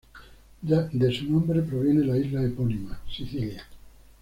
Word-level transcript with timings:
De 0.63 1.11
su 1.15 1.29
nombre 1.31 1.61
proviene 1.61 2.03
la 2.03 2.17
isla 2.17 2.43
epónima, 2.43 2.99
Sicilia. 3.07 3.67